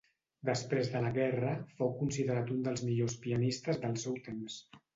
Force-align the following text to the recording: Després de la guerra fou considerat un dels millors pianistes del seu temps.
Després 0.47 0.87
de 0.93 1.01
la 1.03 1.11
guerra 1.17 1.51
fou 1.75 1.93
considerat 2.01 2.51
un 2.57 2.65
dels 2.71 2.83
millors 2.89 3.19
pianistes 3.27 3.81
del 3.87 3.97
seu 4.09 4.21
temps. 4.31 4.61